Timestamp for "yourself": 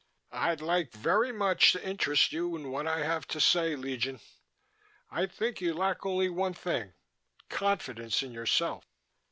8.31-8.83